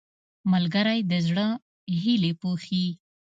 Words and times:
ملګری 0.51 0.99
د 1.11 1.13
زړه 1.27 1.47
هیلې 2.01 2.31
پوښي 2.41 2.85